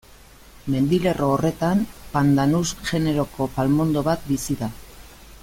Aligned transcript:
Mendilerro 0.75 1.27
horretan, 1.33 1.83
Pandanus 2.15 2.65
generoko 2.93 3.49
palmondo 3.59 4.05
bat 4.09 4.27
bizi 4.33 4.59
da. 4.65 4.73